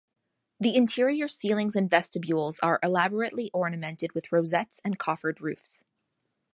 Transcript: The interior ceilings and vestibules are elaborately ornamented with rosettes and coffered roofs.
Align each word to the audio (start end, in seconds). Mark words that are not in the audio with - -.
The 0.59 0.75
interior 0.75 1.27
ceilings 1.27 1.75
and 1.75 1.87
vestibules 1.87 2.57
are 2.61 2.79
elaborately 2.81 3.51
ornamented 3.53 4.13
with 4.13 4.31
rosettes 4.31 4.81
and 4.83 4.97
coffered 4.97 5.39
roofs. 5.39 5.83